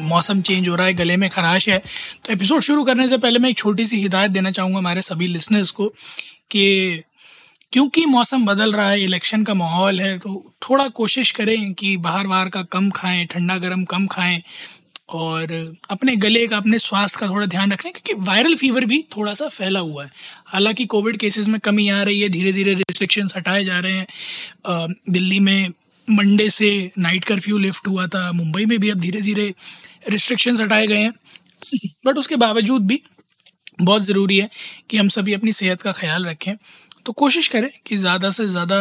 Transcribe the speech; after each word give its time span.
मौसम 0.00 0.40
चेंज 0.42 0.68
हो 0.68 0.74
रहा 0.74 0.86
है, 0.86 0.94
गले 0.94 1.16
में 1.16 1.28
खराश 1.30 1.68
है। 1.68 1.78
तो 2.24 2.32
एपिसोड 2.32 2.62
शुरू 2.62 2.84
करने 2.84 3.08
से 3.08 3.18
पहले 3.18 3.38
मैं 3.38 3.50
एक 3.50 3.58
छोटी 3.58 3.84
सी 3.84 4.00
हिदायत 4.00 4.30
देना 4.30 4.50
चाहूँगा 4.50 4.78
हमारे 4.78 5.02
सभी 5.02 5.26
लिसनर्स 5.26 5.70
को 5.70 5.88
कि 6.50 7.02
क्योंकि 7.72 8.04
मौसम 8.06 8.44
बदल 8.46 8.72
रहा 8.72 8.88
है 8.90 9.02
इलेक्शन 9.04 9.44
का 9.44 9.54
माहौल 9.54 10.00
है 10.00 10.16
तो 10.18 10.52
थोड़ा 10.62 10.88
कोशिश 10.88 11.30
करें 11.30 11.72
कि 11.74 11.96
बाहर 11.96 12.26
बाहर 12.26 12.48
का 12.48 12.62
कम 12.62 12.90
खाएँ, 12.90 13.26
ठंडा 13.26 13.56
गर्म 13.58 13.84
कम 13.84 14.06
खाएँ 14.06 14.42
और 15.10 15.52
अपने 15.90 16.14
गले 16.16 16.46
का, 16.46 16.56
अपने 16.56 16.78
स्वास्थ्य 16.78 17.20
का 17.20 17.28
थोड़ा 17.28 17.46
ध्यान 17.46 17.72
रखें 17.72 17.90
क्योंकि 17.92 18.22
वायरल 18.26 18.54
फीवर 18.56 18.84
भी 18.84 19.02
थोड़ा 19.16 19.34
सा 19.34 19.48
फैला 19.48 19.80
हुआ 19.80 20.04
है। 20.04 20.10
हालाँकि 20.46 20.84
कोविड 20.86 21.16
केसेस 21.16 21.48
में 21.48 21.58
कमी 21.60 21.88
आ 21.88 22.02
रही 22.02 22.20
है 22.20 22.28
धीरे 22.28 22.52
धीरे 22.52 22.74
रिस्ट्रिक्शंस 22.74 23.36
हटाए 23.36 23.64
जा 23.64 23.78
रहे 23.78 23.92
हैं। 23.92 24.06
दिल्ली 25.10 25.40
में 25.40 25.68
मंडे 26.08 26.48
से 26.50 26.70
नाइट 26.98 27.24
कर्फ्यू 27.24 27.58
लिफ्ट 27.58 27.88
हुआ 27.88 28.06
था, 28.06 28.30
मुंबई 28.32 28.66
में 28.66 28.78
भी 28.78 28.90
अब 28.90 29.00
धीरे 29.00 29.20
धीरे 29.22 29.52
रिस्ट्रिक्शंस 30.08 30.60
हटाए 30.60 30.86
गए 30.86 30.98
हैं। 30.98 31.12
बट 32.06 32.18
उसके 32.18 32.36
बावजूद 32.36 32.86
भी 32.86 33.00
बहुत 33.80 34.02
ज़रूरी 34.02 34.38
है 34.38 34.48
कि 34.90 34.96
हम 34.96 35.08
सभी 35.10 35.32
अपनी 35.32 35.52
सेहत 35.54 35.82
का 35.82 35.92
ख्याल 35.92 36.26
रखें। 36.26 36.54
तो 37.06 37.12
कोशिश 37.14 37.48
करें 37.48 37.68
कि 37.86 37.96
ज़्यादा 37.96 38.30
से 38.30 38.46
ज़्यादा 38.48 38.78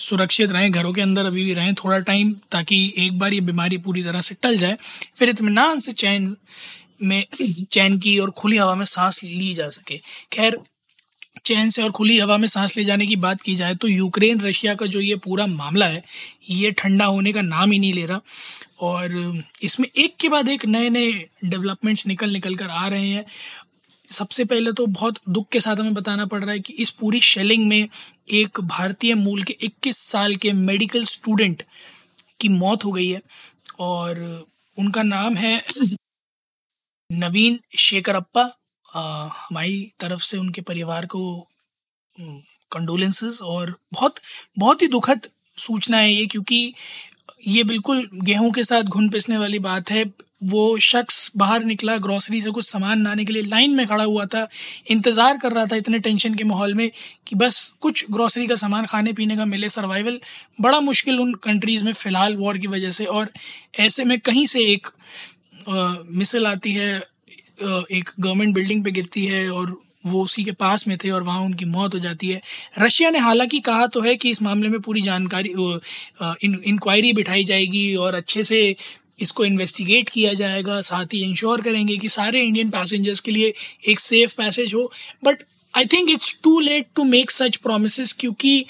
सुरक्षित 0.00 0.52
रहें, 0.52 0.70
घरों 0.70 0.92
के 0.92 1.00
अंदर 1.00 1.26
अभी 1.26 1.44
भी 1.44 1.54
रहें 1.54 1.74
थोड़ा 1.74 1.98
टाइम 2.00 2.32
ताकि 2.52 2.76
एक 2.98 3.18
बार 3.18 3.34
ये 3.34 3.40
बीमारी 3.42 3.78
पूरी 3.78 4.02
तरह 4.02 4.20
से 4.20 4.34
टल 4.42 4.56
जाए, 4.58 4.76
फिर 5.14 5.28
इतमान 5.28 5.80
से 5.80 5.92
चैन 5.94 6.34
में, 7.02 7.24
चैन 7.72 7.98
की 7.98 8.18
और 8.18 8.30
खुली 8.32 8.56
हवा 8.56 8.74
में 8.74 8.84
सांस 8.86 9.22
ली 9.24 9.52
जा 9.54 9.68
सके। 9.70 9.96
खैर 10.32 10.56
चैन 11.50 11.70
से 11.70 11.82
और 11.82 11.90
खुली 11.90 12.18
हवा 12.18 12.36
में 12.36 12.46
सांस 12.48 12.76
ले 12.76 12.84
जाने 12.84 13.06
की 13.06 13.16
बात 13.16 13.40
की 13.40 13.54
जाए 13.54 13.74
तो 13.74 13.88
यूक्रेन, 13.88 14.40
रशिया 14.40 14.74
का 14.74 14.86
जो 14.86 15.00
ये 15.00 15.16
पूरा 15.16 15.46
मामला 15.46 15.86
है, 15.86 16.02
ये 16.50 16.70
ठंडा 16.70 17.04
होने 17.04 17.32
का 17.32 17.42
नाम 17.42 17.72
ही 17.72 17.78
नहीं 17.78 17.92
ले 17.92 18.06
रहा। 18.06 18.20
और 18.80 19.42
इसमें 19.62 19.88
एक 19.96 20.16
के 20.16 20.28
बाद 20.28 20.48
एक 20.48 20.64
नए 20.66 20.88
नए 20.90 21.12
डेवलपमेंट्स 21.44 22.06
निकल 22.06 22.30
निकल 22.30 22.54
कर 22.54 22.68
आ 22.68 22.86
रहे 22.88 23.08
हैं। 23.08 23.24
सबसे 24.10 24.44
पहले 24.44 24.72
तो 24.72 24.86
बहुत 24.86 25.18
दुख 25.28 25.48
के 25.48 25.60
साथ 25.60 25.76
हमें 25.76 25.94
बताना 25.94 26.26
पड़ 26.26 26.40
रहा 26.40 26.52
है 26.52 26.60
कि 26.60 26.72
इस 26.72 26.90
पूरी 26.90 27.20
शेलिंग 27.20 27.66
में 27.68 27.88
एक 28.30 28.60
भारतीय 28.60 29.14
मूल 29.14 29.42
के 29.42 29.56
21 29.62 29.98
साल 29.98 30.36
के 30.36 30.52
मेडिकल 30.52 31.04
स्टूडेंट 31.04 31.62
की 32.40 32.48
मौत 32.48 32.84
हो 32.84 32.92
गई 32.92 33.08
है। 33.08 33.20
और 33.78 34.46
उनका 34.78 35.02
नाम 35.02 35.34
है 35.34 35.64
नवीन 37.12 37.60
शेखरप्पा। 37.78 38.50
हमारी 38.92 39.90
तरफ़ 40.00 40.22
से 40.22 40.38
उनके 40.38 40.60
परिवार 40.62 41.06
को 41.06 41.22
कंडोलेंसेस 42.72 43.40
और 43.42 43.76
बहुत 43.92 44.20
बहुत 44.58 44.82
ही 44.82 44.86
दुखद 44.88 45.28
सूचना 45.58 45.96
है 45.96 46.12
ये, 46.12 46.26
क्योंकि 46.26 46.72
ये 47.48 47.62
बिल्कुल 47.64 48.08
गेहूँ 48.14 48.50
के 48.52 48.64
साथ 48.64 48.82
घुन 48.84 49.08
पिसने 49.10 49.38
वाली 49.38 49.58
बात 49.60 49.90
है। 49.90 50.04
वो 50.42 50.78
शख्स 50.78 51.30
बाहर 51.36 51.64
निकला 51.64 51.96
ग्रॉसरी 51.98 52.40
से 52.40 52.50
कुछ 52.50 52.66
सामान 52.66 53.02
लाने 53.04 53.24
के 53.24 53.32
लिए 53.32 53.42
लाइन 53.42 53.74
में 53.76 53.86
खड़ा 53.86 54.04
हुआ 54.04 54.24
था, 54.24 54.46
इंतज़ार 54.86 55.38
कर 55.38 55.52
रहा 55.52 55.64
था 55.66 55.76
इतने 55.76 55.98
टेंशन 55.98 56.34
के 56.34 56.44
माहौल 56.44 56.74
में 56.74 56.90
कि 57.26 57.36
बस 57.36 57.58
कुछ 57.80 58.04
ग्रॉसरी 58.10 58.46
का 58.46 58.54
सामान 58.56 58.86
खाने 58.86 59.12
पीने 59.12 59.36
का 59.36 59.44
मिले 59.44 59.68
सर्वाइवल 59.68 60.18
बड़ा 60.60 60.80
मुश्किल 60.80 61.20
उन 61.20 61.34
कंट्रीज़ 61.44 61.84
में 61.84 61.92
फ़िलहाल 61.92 62.36
वॉर 62.36 62.58
की 62.58 62.66
वजह 62.66 62.90
से 62.90 63.04
और 63.06 63.28
ऐसे 63.80 64.04
में 64.04 64.18
कहीं 64.20 64.46
से 64.46 64.64
एक 64.66 64.88
मिसल 65.68 66.46
आती 66.46 66.72
है 66.72 67.02
एक 67.62 68.10
गवर्नमेंट 68.20 68.54
बिल्डिंग 68.54 68.84
पे 68.84 68.90
गिरती 68.90 69.24
है 69.24 69.50
और 69.50 69.76
वो 70.06 70.22
उसी 70.24 70.44
के 70.44 70.52
पास 70.52 70.86
में 70.88 70.96
थे 70.98 71.10
और 71.10 71.22
वहाँ 71.22 71.40
उनकी 71.40 71.64
मौत 71.64 71.94
हो 71.94 71.98
जाती 71.98 72.28
है। 72.28 72.40
रशिया 72.78 73.10
ने 73.10 73.18
हालाँकि 73.18 73.58
कहा 73.60 73.86
तो 73.86 74.00
है 74.00 74.14
कि 74.16 74.30
इस 74.30 74.42
मामले 74.42 74.68
में 74.68 74.80
पूरी 74.80 75.00
जानकारी 75.02 75.50
इंक्वायरी 76.68 77.12
बिठाई 77.12 77.44
जाएगी 77.44 77.94
और 77.96 78.14
अच्छे 78.14 78.44
से 78.44 78.74
इसको 79.18 79.44
इन्वेस्टिगेट 79.44 80.08
किया 80.08 80.32
जाएगा। 80.34 80.80
साथ 80.80 81.14
ही 81.14 81.22
इंश्योर 81.24 81.60
करेंगे 81.60 81.96
कि 81.96 82.08
सारे 82.08 82.42
इंडियन 82.42 82.70
पैसेंजर्स 82.70 83.20
के 83.20 83.32
लिए 83.32 83.52
एक 83.88 84.00
सेफ़ 84.00 84.34
पैसेज 84.36 84.74
हो। 84.74 84.90
But 85.24 85.42
I 85.74 85.86
think 85.86 86.10
it's 86.10 86.38
too 86.44 86.58
late 86.60 86.86
to 86.96 87.04
make 87.04 87.30
such 87.30 87.56
promise 87.56 88.12
क्योंकि 88.12 88.64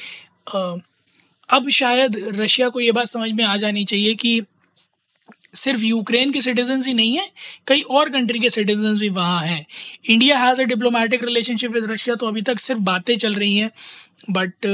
अब 1.48 1.68
शायद 1.72 2.16
रशिया 2.36 2.68
को 2.68 2.80
ये 2.80 2.92
बात 2.92 3.06
समझ 3.06 3.30
में 3.30 3.44
आ 3.44 3.56
जानी 3.56 3.84
चाहिए 3.84 4.14
कि 4.14 4.40
सिर्फ़ 5.54 5.80
यूक्रेन 5.80 6.32
के 6.32 6.40
सिटीजन्स 6.40 6.86
ही 6.86 6.94
नहीं 6.94 7.16
है, 7.16 7.28
कई 7.66 7.80
और 7.80 8.10
कंट्री 8.10 8.38
के 8.40 8.50
सिटीजन्स 8.50 8.98
भी 9.00 9.08
वहाँ 9.10 9.40
हैं। 9.42 9.64
India 10.06 10.38
has 10.38 10.60
a 10.60 10.64
diplomatic 10.64 11.24
relationship 11.24 11.72
with 11.72 11.90
Russia 11.90 12.14
तो 12.16 12.26
अभी 12.26 12.42
तक 12.42 12.58
सिर्फ़ 12.60 12.80
बातें 12.82 13.16
चल 13.18 13.34
रही 13.34 13.56
हैं। 13.56 13.70
बट 14.30 14.66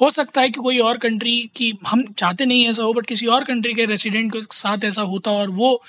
हो 0.00 0.10
सकता 0.10 0.40
है 0.40 0.50
कि 0.50 0.60
कोई 0.60 0.78
और 0.78 0.98
कंट्री 0.98 1.50
की, 1.56 1.72
हम 1.86 2.02
चाहते 2.08 2.44
नहीं 2.46 2.66
ऐसा 2.68 2.82
हो 2.82 2.92
बट 2.92 3.06
किसी 3.06 3.26
और 3.28 3.44
कंट्री 3.44 3.74
के 3.74 3.84
रेसिडेंट 3.86 4.32
के 4.32 4.40
साथ 4.52 4.84
ऐसा 4.84 5.02
होता 5.04 5.30
और 5.32 5.50
वो 5.52 5.82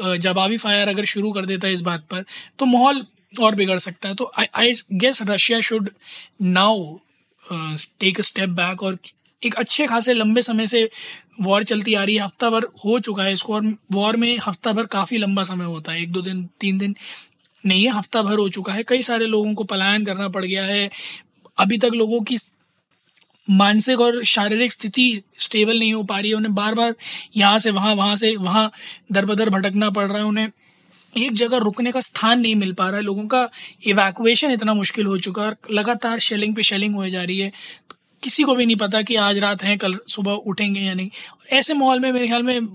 जवाबी 0.00 0.56
फायर 0.56 0.88
अगर 0.88 1.04
शुरू 1.04 1.32
कर 1.32 1.46
देता 1.46 1.66
है 1.66 1.72
इस 1.72 1.80
बात 1.82 2.06
पर 2.10 2.24
तो 2.58 2.66
माहौल 2.66 3.04
और 3.40 3.54
बिगड़ 3.54 3.78
सकता 3.78 4.08
है। 4.08 4.14
तो 4.14 4.30
I 4.38 4.46
I 4.56 4.72
guess 4.92 5.22
Russia 5.22 5.60
should 5.60 5.90
now 6.42 6.96
take 8.00 8.18
a 8.18 8.22
step 8.22 8.48
back 8.50 8.82
और 8.82 8.98
एक 9.42 9.54
अच्छे 9.54 9.86
खासे 9.86 10.14
लंबे 10.14 10.42
समय 10.42 10.66
से 10.66 10.88
वॉर 11.40 11.62
चलती 11.62 11.94
आ 11.94 12.02
रही 12.04 12.14
है। 12.16 12.22
हफ़्ता 12.22 12.50
भर 12.50 12.64
हो 12.84 12.98
चुका 12.98 13.22
है 13.22 13.32
इसको 13.32 13.54
और 13.54 13.74
वॉर 13.92 14.16
में 14.16 14.38
हफ़्ता 14.38 14.72
भर 14.72 14.86
काफ़ी 14.86 15.18
लंबा 15.18 15.44
समय 15.44 15.64
होता 15.64 15.92
है। 15.92 16.02
एक, 16.02 16.12
दो 16.12 16.22
दिन, 16.22 16.48
तीन 16.60 16.78
दिन 16.78 16.94
नहीं 17.66 17.84
है 17.84 17.90
हफ़्ता 17.90 18.22
भर 18.22 18.38
हो 18.38 18.48
चुका 18.48 18.72
है। 18.72 18.82
कई 18.82 19.02
सारे 19.02 19.26
लोगों 19.26 19.54
को 19.54 19.64
पलायन 19.64 20.04
करना 20.04 20.28
पड़ 20.28 20.44
गया 20.44 20.64
है। 20.64 20.90
अभी 21.58 21.78
तक 21.78 21.90
लोगों 21.94 22.20
की 22.20 22.36
मानसिक 23.48 24.00
और 24.00 24.24
शारीरिक 24.24 24.72
स्थिति 24.72 25.22
स्टेबल 25.38 25.78
नहीं 25.78 25.92
हो 25.94 26.02
पा 26.02 26.18
रही 26.18 26.30
है। 26.30 26.36
उन्हें 26.36 26.54
बार 26.54 26.74
बार 26.74 26.94
यहाँ 27.36 27.58
से, 27.58 27.70
वहाँ 27.70 27.94
वहाँ 27.94 28.16
से, 28.16 28.34
वहाँ 28.36 28.70
दर 29.12 29.24
बदर 29.24 29.50
भटकना 29.50 29.90
पड़ 29.90 30.06
रहा 30.06 30.18
है। 30.18 30.24
उन्हें 30.24 30.48
एक 31.18 31.34
जगह 31.34 31.56
रुकने 31.56 31.92
का 31.92 32.00
स्थान 32.00 32.40
नहीं 32.40 32.54
मिल 32.54 32.72
पा 32.72 32.88
रहा 32.88 32.96
है। 32.96 33.02
लोगों 33.02 33.26
का 33.26 33.48
इवैक्यूएशन 33.86 34.50
इतना 34.50 34.74
मुश्किल 34.74 35.06
हो 35.06 35.18
चुका 35.18 35.42
है 35.42 35.54
लगातार 35.70 36.18
शेलिंग 36.18 36.54
पे 36.54 36.62
शेलिंग 36.62 36.94
हो 36.94 37.08
जा 37.08 37.22
रही 37.22 37.38
है। 37.38 37.52
किसी 38.22 38.42
को 38.42 38.54
भी 38.54 38.66
नहीं 38.66 38.76
पता 38.76 39.00
कि 39.02 39.14
आज 39.16 39.38
रात 39.38 39.62
है, 39.62 39.76
कल 39.76 39.98
सुबह 40.08 40.32
उठेंगे 40.32 40.80
या 40.80 40.94
नहीं। 40.94 41.10
ऐसे 41.52 41.74
माहौल 41.74 42.00
में 42.00 42.10
मेरे 42.12 42.26
ख्याल 42.26 42.42
में 42.42 42.66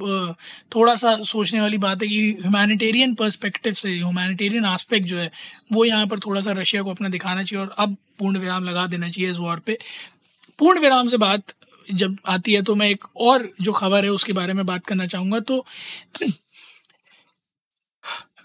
थोड़ा 0.75 0.95
सा 0.95 1.15
सोचने 1.23 1.61
वाली 1.61 1.77
बात 1.77 2.03
है 2.03 2.07
कि 2.09 2.19
ह्यूमैनिटेरियन 2.41 3.13
पर्सपेक्टिव 3.15 3.73
से 3.73 3.89
ह्यूमैनिटेरियन 3.89 4.65
आस्पेक्ट 4.65 5.07
जो 5.07 5.17
है, 5.17 5.31
वो 5.73 5.85
यहाँ 5.85 6.07
पर 6.07 6.19
थोड़ा 6.19 6.41
सा 6.41 6.51
रशिया 6.53 6.81
को 6.81 6.91
अपना 6.91 7.09
दिखाना 7.09 7.43
चाहिए 7.43 7.65
और 7.65 7.75
अब 7.77 7.95
पूर्ण 8.19 8.39
विराम 8.39 8.63
लगा 8.63 8.85
देना 8.87 9.09
चाहिए 9.09 9.29
इस 9.31 9.37
वॉर 9.37 9.59
पे। 9.59 9.77
पूर्ण 10.59 10.79
विराम 10.79 11.07
से 11.07 11.17
बात 11.17 11.53
जब 11.93 12.17
आती 12.27 12.53
है 12.53 12.61
तो 12.61 12.75
मैं 12.75 12.89
एक 12.89 13.05
और 13.17 13.49
जो 13.61 13.71
खबर 13.71 14.05
है 14.05 14.11
उसके 14.11 14.33
बारे 14.33 14.53
में 14.53 14.65
बात 14.65 14.85
करना 14.85 15.05
चाहूँगा 15.07 15.39
तो 15.41 15.65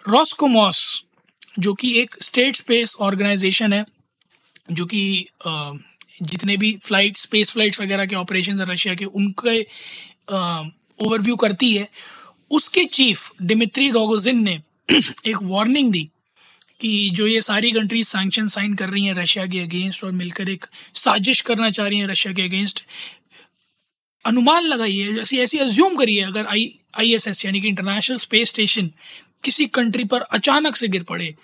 रॉस्कोमॉस 0.04 0.82
जो 1.58 1.72
कि 1.74 1.92
एक 2.00 2.14
स्टेट 2.22 2.56
स्पेस 2.56 2.94
ऑर्गेनाइजेशन 3.00 3.72
है, 3.72 3.84
जो 4.72 4.84
कि 4.86 5.26
जितने 6.22 6.56
भी 6.56 6.72
फ़्लाइट 6.82 7.16
स्पेस 7.18 7.50
फ्लाइट्स 7.52 7.80
वगैरह 7.80 8.06
के 8.06 8.16
ऑपरेशन 8.16 8.60
है 8.60 8.66
रशिया 8.72 8.94
के, 8.94 9.04
उनके 9.04 9.60
ओवरव्यू 11.00 11.36
करती 11.36 11.72
है। 11.74 11.88
उसके 12.50 12.84
चीफ 12.84 13.30
डिमित्री 13.42 13.90
रोगोजिन 13.90 14.42
ने 14.44 14.58
एक 15.26 15.36
वार्निंग 15.42 15.92
दी 15.92 16.08
कि 16.80 17.10
जो 17.14 17.26
ये 17.26 17.40
सारी 17.40 17.70
कंट्रीज़ 17.72 18.08
सैंक्शन 18.08 18.46
साइन 18.46 18.74
कर 18.74 18.88
रही 18.88 19.04
हैं 19.04 19.14
रशिया 19.14 19.46
के 19.46 19.60
अगेंस्ट 19.60 20.04
और 20.04 20.12
मिलकर 20.12 20.48
एक 20.50 20.66
साजिश 20.94 21.40
करना 21.40 21.70
चाह 21.70 21.86
रही 21.86 21.98
हैं 21.98 22.06
रशिया 22.06 22.32
के 22.34 22.42
अगेंस्ट 22.42 22.84
अनुमान 24.24 24.64
लगाइए 24.64 25.12
जैसे 25.12 25.38
ऐसी 25.42 25.58
अज्यूम 25.58 25.96
करिए, 25.96 26.22
अगर 26.22 26.46
आई 26.46 26.74
आई 26.98 27.12
एस 27.14 27.28
एस 27.28 27.44
यानी 27.44 27.60
कि 27.60 27.68
इंटरनेशनल 27.68 28.16
स्पेस 28.18 28.48
स्टेशन 28.48 28.90
किसी 29.44 29.66
कंट्री 29.76 30.04
पर 30.04 30.20
अचानक 30.32 30.76
से 30.76 30.88
गिर 30.88 31.02
पड़े 31.02 31.34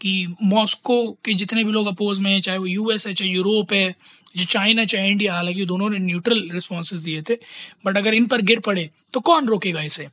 कि 0.00 0.34
मॉस्को 0.42 0.96
के 1.24 1.34
जितने 1.34 1.64
भी 1.64 1.72
लोग 1.72 1.86
अपोज 1.86 2.18
में 2.18 2.30
हैं, 2.30 2.40
चाहे 2.40 2.58
वो 2.58 2.66
यूएस 2.66 3.06
है, 3.06 3.14
चाहे 3.14 3.30
यूरोप 3.30 3.72
है, 3.72 3.94
जो 4.36 4.44
चाइना, 4.44 4.84
चाहे 4.84 5.08
इंडिया, 5.10 5.34
हालाँकि 5.34 5.64
दोनों 5.66 5.88
ने 5.90 5.98
न्यूट्रल 5.98 6.48
रिस्पॉन्सेज 6.52 7.00
दिए 7.00 7.22
थे 7.22 7.34
बट 7.86 7.96
अगर 7.96 8.14
इन 8.14 8.26
पर 8.26 8.42
गिर 8.42 8.60
पड़े 8.60 8.88
तो 9.12 9.20
कौन 9.20 9.46
रोकेगा 9.48 9.82
इसे? 9.82 10.08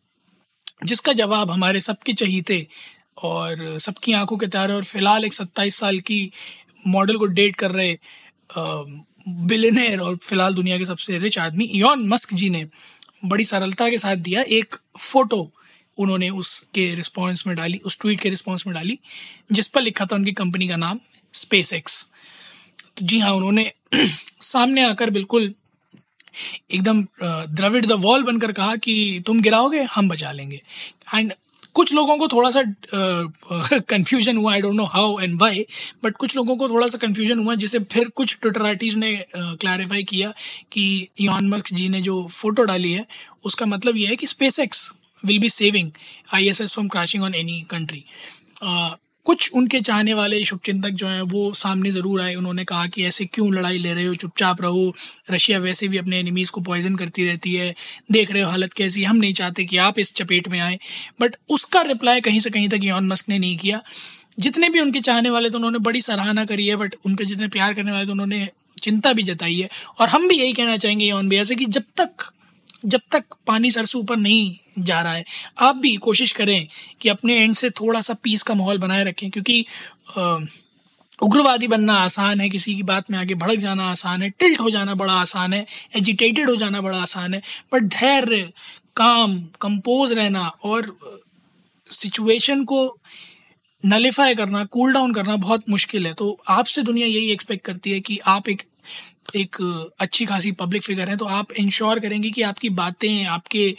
जिसका 0.86 1.14
जवाब 1.14 1.52
हमारे 1.52 1.80
सबके 1.80 2.14
चहीते 2.14 2.66
और 3.24 3.78
सबकी 3.80 4.14
आँखों 4.14 4.38
के 4.38 4.48
तारे 4.48 4.74
और 4.74 4.84
फ़िलहाल 4.84 5.26
एक 5.26 5.34
सत्ताईस 5.34 5.76
साल 5.80 6.00
की 6.00 6.32
मॉडल 6.88 7.18
को 7.18 7.26
डेट 7.26 7.56
कर 7.56 7.72
रहे 7.72 7.98
बिलेनर 9.28 10.00
और 10.00 10.16
फ़िलहाल 10.16 10.54
दुनिया 10.54 10.78
के 10.78 10.86
सबसे 10.86 11.18
रिच 11.18 11.38
आदमी 11.40 11.66
इयॉन 11.66 12.08
मस्क 12.08 12.34
जी 12.34 12.50
ने 12.50 12.66
बड़ी 13.26 13.44
सरलता 13.46 13.90
के 13.90 13.98
साथ 13.98 14.16
दिया 14.16 14.42
एक 14.42 14.76
फ़ोटो 15.00 15.42
उन्होंने 16.02 16.30
उसके 16.32 16.94
रिस्पॉन्स 16.96 17.46
में 17.48 17.56
डाली, 17.56 17.78
उस 17.78 18.00
ट्वीट 18.02 18.20
के 18.22 18.30
रिस्पॉन्स 18.30 18.68
में 18.68 18.74
डाली, 18.76 18.98
जिस 19.52 19.68
पर 19.68 19.82
लिखा 19.82 20.06
था 20.06 20.16
उनकी 20.16 20.32
कंपनी 20.34 20.68
का 20.68 20.76
नाम 20.78 21.00
स्पेस 21.34 21.74
एक्स 21.74 22.06
तो 22.98 23.06
जी 23.06 23.20
हाँ 23.20 23.32
उन्होंने 23.34 23.72
सामने 24.42 24.84
आकर 24.86 25.10
बिल्कुल 25.10 25.54
एकदम 26.74 27.02
द्रविड 27.22 27.86
द 27.86 27.92
वॉल 28.02 28.24
बनकर 28.24 28.52
कहा 28.52 28.76
कि 28.76 29.24
तुम 29.28 29.42
गिराओगे, 29.42 29.82
हम 29.86 30.10
बचा 30.10 30.32
लेंगे। 30.32 30.62
एंड 31.16 31.34
कुछ 31.76 31.94
लोगों 31.94 32.18
को 32.18 32.28
थोड़ा 32.28 32.50
सा 32.52 32.62
कन्फ्यूज़न 33.90 34.38
हुआ 34.42 34.52
I 34.54 34.62
don't 34.62 34.76
know 34.76 34.86
how 34.86 35.20
and 35.20 35.40
why 35.42 35.66
but 36.04 36.16
कुछ 36.18 36.36
लोगों 36.36 36.56
को 36.58 36.70
थोड़ा 36.70 36.88
सा 36.88 36.98
कन्फ्यूज़न 36.98 37.40
हुआ, 37.40 37.56
जिसे 37.56 37.80
फिर 37.92 38.08
कुछ 38.16 38.38
ट्विटराइटीज़ 38.42 38.98
ने 38.98 39.14
क्लैरिफाई 39.34 40.04
किया 40.04 40.34
कि 40.72 40.86
ईन 41.22 41.50
मक्स 41.50 41.74
जी 41.74 41.88
ने 41.90 42.02
जो 42.02 42.26
फ़ोटो 42.30 42.64
डाली 42.64 42.92
है, 42.92 43.06
उसका 43.46 43.66
मतलब 43.66 43.98
ये 43.98 44.08
है 44.08 44.16
कि 44.16 44.28
SpaceX 44.60 44.92
will 45.26 45.40
be 45.40 45.50
saving 45.50 45.92
I 46.34 46.48
S 46.48 46.62
S 46.62 46.74
from 46.74 46.88
crashing 46.88 47.24
on 47.24 47.36
any 47.36 47.62
country 47.70 48.04
कुछ 49.26 49.50
उनके 49.54 49.80
चाहने 49.80 50.14
वाले 50.14 50.44
शुभचिंतक 50.46 50.90
जो 50.90 51.08
हैं, 51.08 51.22
वो 51.22 51.54
सामने 51.54 51.90
ज़रूर 51.92 52.22
आए। 52.22 52.34
उन्होंने 52.36 52.64
कहा 52.66 52.86
कि 52.86 53.04
ऐसे 53.06 53.26
क्यों 53.26 53.54
लड़ाई 53.54 53.78
ले 53.78 53.94
रहे 53.94 54.06
हो? 54.06 54.14
चुपचाप 54.16 54.62
रहो। 54.62 54.94
रशिया 55.32 55.60
वैसे 55.60 55.88
भी 55.88 55.98
अपने 55.98 56.20
एनिमीज़ 56.20 56.52
को 56.52 56.62
पॉइजन 56.62 56.96
करती 56.96 57.26
रहती 57.26 57.54
है। 57.54 57.74
देख 58.12 58.32
रहे 58.32 58.42
हो 58.44 58.50
हालत 58.50 58.74
कैसी 58.74 59.04
हम 59.04 59.16
नहीं 59.16 59.34
चाहते 59.34 59.66
कि 59.66 59.78
आप 59.80 60.00
इस 60.00 60.14
चपेट 60.14 60.48
में 60.48 60.60
आए। 60.60 60.80
बट 61.22 61.36
उसका 61.50 61.82
रिप्लाई 61.82 62.22
कहीं 62.22 62.40
से 62.40 62.50
कहीं 62.50 62.70
तक 62.70 62.84
यौन 62.84 63.08
मस्क 63.08 63.30
ने 63.30 63.40
नहीं 63.40 63.58
किया। 63.58 63.82
जितने 64.40 64.70
भी 64.70 64.80
उनके 64.80 65.00
चाहने 65.02 65.30
वाले 65.30 65.50
तो 65.50 65.58
उन्होंने 65.58 65.80
बड़ी 65.80 66.02
सराहना 66.02 66.46
करी 66.46 66.68
है 66.68 66.76
बट 66.76 66.96
उनके 67.06 67.26
जितने 67.26 67.48
प्यार 67.50 67.74
करने 67.74 67.92
वाले 67.92 68.06
तो 68.06 68.12
उन्होंने 68.12 68.48
चिंता 68.82 69.14
भी 69.14 69.24
जताई 69.24 69.60
है। 69.60 69.70
और 70.00 70.10
हम 70.10 70.28
भी 70.28 70.36
यही 70.36 70.54
कहना 70.54 70.78
चाहेंगे 70.78 71.06
यौन 71.06 71.30
भैया 71.30 71.44
से 71.44 71.56
कि 71.56 71.66
जब 71.68 71.84
तक 71.98 72.30
जब 72.86 73.02
तक 73.12 73.36
पानी 73.48 73.72
सर 73.72 73.86
से 73.86 73.98
ऊपर 73.98 74.18
नहीं 74.18 74.56
जा 74.76 75.02
रहा 75.02 75.14
है। 75.14 75.24
आप 75.60 75.76
भी 75.76 75.96
कोशिश 76.00 76.32
करें 76.32 76.68
कि 77.02 77.10
अपने 77.10 77.38
एंड 77.38 77.56
से 77.56 77.70
थोड़ा 77.72 78.02
सा 78.02 78.14
पीस 78.24 78.44
का 78.44 78.54
माहौल 78.54 78.78
बनाए 78.78 79.04
रखें, 79.04 79.30
क्योंकि 79.30 79.66
उग्रवादी 81.20 81.68
बनना 81.68 81.94
आसान 81.96 82.42
है, 82.42 82.50
किसी 82.50 82.76
की 82.76 82.84
बात 82.84 83.10
में 83.12 83.18
आगे 83.20 83.36
भड़क 83.36 83.60
जाना 83.60 83.90
आसान 83.92 84.22
है 84.22 84.30
टिल्ट 84.30 84.60
हो 84.60 84.70
जाना 84.70 84.96
बड़ा 84.96 85.14
आसान 85.14 85.54
है 85.54 85.66
एजिटेटेड 85.96 86.50
हो 86.50 86.56
जाना 86.56 86.82
बड़ा 86.82 86.98
आसान 87.00 87.34
है 87.34 87.42
बट 87.74 87.84
धैर्य, 87.92 88.50
काम 88.96 89.38
कंपोज 89.62 90.14
रहना 90.14 90.48
और 90.66 90.96
सिचुएशन 91.88 92.64
को 92.64 92.98
नलीफाई 93.84 94.36
करना 94.36 94.64
कूल 94.66 94.94
डाउन 94.94 95.14
करना 95.14 95.36
बहुत 95.38 95.70
मुश्किल 95.70 96.08
है। 96.08 96.14
तो 96.14 96.38
आपसे 96.50 96.82
दुनिया 96.84 97.08
यही 97.08 97.32
एक्सपेक्ट 97.32 97.66
करती 97.66 97.92
है 97.92 98.00
कि 98.00 98.20
आप 98.28 98.50
एक 98.50 98.64
एक 99.36 99.58
अच्छी 100.00 100.26
खासी 100.26 100.52
पब्लिक 100.54 100.84
फिगर 100.84 101.10
हैं 101.10 101.18
तो 101.18 101.26
आप 101.28 101.52
इंश्योर 101.54 102.00
करेंगे 102.00 102.30
कि 102.30 102.42
आपकी 102.42 102.70
बातें, 102.72 103.26
आपके 103.26 103.76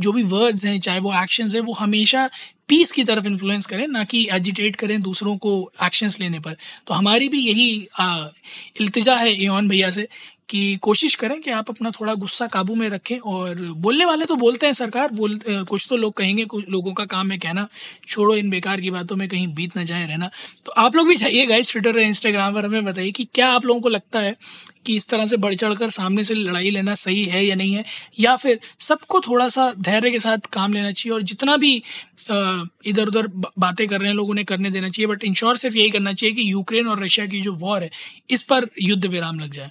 जो 0.00 0.12
भी 0.12 0.22
वर्ड्स 0.22 0.64
हैं, 0.64 0.78
चाहे 0.80 1.00
वो 1.00 1.12
एक्शंस 1.22 1.54
हैं, 1.54 1.62
वो 1.62 1.72
हमेशा 1.72 2.28
पीस 2.68 2.92
की 2.92 3.04
तरफ़ 3.04 3.26
इन्फ्लुएंस 3.26 3.66
करें, 3.66 3.86
ना 3.88 4.04
कि 4.04 4.28
एजिटेट 4.32 4.76
करें 4.76 5.00
दूसरों 5.00 5.36
को 5.36 5.52
एक्शंस 5.84 6.20
लेने 6.20 6.40
पर। 6.40 6.56
तो 6.86 6.94
हमारी 6.94 7.28
भी 7.28 7.40
यही 7.40 7.68
इल्तिजा 8.80 9.16
है 9.16 9.32
एन 9.44 9.68
भैया 9.68 9.90
से 9.90 10.08
कि 10.48 10.76
कोशिश 10.82 11.14
करें 11.14 11.40
कि 11.40 11.50
आप 11.50 11.70
अपना 11.70 11.90
थोड़ा 11.90 12.14
गुस्सा 12.14 12.46
काबू 12.46 12.74
में 12.74 12.88
रखें 12.88 13.18
और 13.18 13.60
बोलने 13.76 14.04
वाले 14.04 14.24
तो 14.24 14.36
बोलते 14.36 14.66
हैं 14.66 14.72
सरकार, 14.72 15.08
बोल 15.10 15.38
कुछ 15.48 15.86
तो 15.90 15.96
लोग 15.96 16.12
कहेंगे, 16.12 16.44
कुछ 16.44 16.68
लोगों 16.68 16.92
का 16.92 17.04
काम 17.04 17.30
है 17.30 17.38
कहना, 17.38 17.66
छोड़ो 18.08 18.34
इन 18.34 18.50
बेकार 18.50 18.80
की 18.80 18.90
बातों 18.90 19.16
में 19.16 19.28
कहीं 19.28 19.48
बीत 19.54 19.76
ना 19.76 19.84
जाए 19.84 20.06
रहना। 20.06 20.30
तो 20.66 20.72
आप 20.72 20.96
लोग 20.96 21.08
भी 21.08 21.16
जाइए 21.16 21.46
गाइस 21.46 21.72
ट्विटर 21.72 21.90
और 21.90 22.00
इंस्टाग्राम 22.00 22.54
पर 22.54 22.66
हमें 22.66 22.84
बताइए 22.84 23.10
कि 23.10 23.24
क्या 23.34 23.48
आप 23.48 23.64
लोगों 23.66 23.80
को 23.80 23.88
लगता 23.88 24.20
है 24.20 24.34
कि 24.86 24.96
इस 24.96 25.08
तरह 25.08 25.26
से 25.26 25.36
बढ़ 25.36 25.54
चढ़ 25.54 25.74
कर 25.74 25.90
सामने 25.90 26.24
से 26.24 26.34
लड़ाई 26.34 26.70
लेना 26.70 26.94
सही 26.94 27.24
है 27.24 27.44
या 27.44 27.54
नहीं 27.54 27.72
है? 27.74 27.84
या 28.20 28.34
फिर 28.36 28.58
सबको 28.80 29.20
थोड़ा 29.20 29.48
सा 29.48 29.72
धैर्य 29.80 30.10
के 30.10 30.18
साथ 30.18 30.46
काम 30.52 30.72
लेना 30.72 30.90
चाहिए 30.90 31.14
और 31.14 31.22
जितना 31.22 31.56
भी 31.56 31.74
इधर 32.30 33.08
उधर 33.08 33.26
बातें 33.58 33.86
कर 33.88 34.00
रहे 34.00 34.08
हैं 34.08 34.16
लोग 34.16 34.30
उन्हें 34.30 34.44
करने 34.46 34.70
देना 34.70 34.88
चाहिए 34.88 35.06
बट 35.06 35.24
इंश्योर 35.24 35.56
सिर्फ़ 35.56 35.76
यही 35.76 35.90
करना 35.90 36.12
चाहिए 36.12 36.34
कि 36.34 36.50
यूक्रेन 36.52 36.86
और 36.86 37.02
रशिया 37.04 37.26
की 37.26 37.40
जो 37.40 37.52
वॉर 37.54 37.82
है, 37.82 37.90
इस 38.30 38.42
पर 38.42 38.68
युद्ध 38.82 39.04
विराम 39.06 39.40
लग 39.40 39.50
जाए। 39.50 39.70